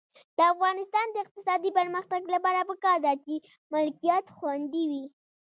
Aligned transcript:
د 0.37 0.39
افغانستان 0.53 1.05
د 1.11 1.15
اقتصادي 1.23 1.71
پرمختګ 1.79 2.21
لپاره 2.33 2.67
پکار 2.69 2.97
ده 3.05 3.13
چې 3.25 3.33
ملکیت 3.73 4.25
خوندي 4.37 4.83
وي. 4.91 5.05